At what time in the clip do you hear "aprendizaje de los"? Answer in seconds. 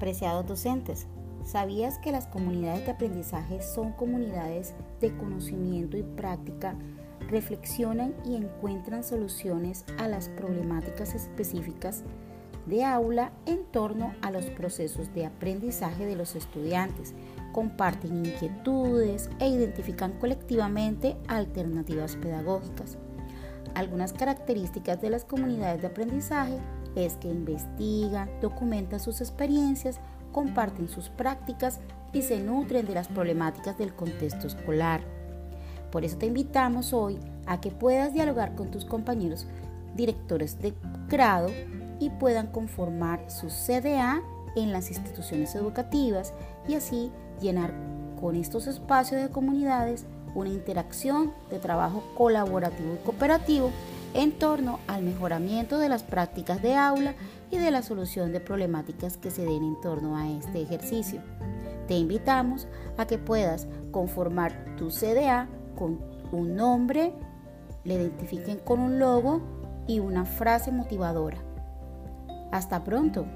15.26-16.34